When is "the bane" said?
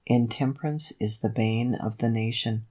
1.19-1.75